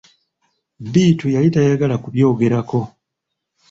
Bittu 0.93 1.27
yali 1.35 1.49
tayagala 1.59 1.95
kubyogerako. 2.03 2.79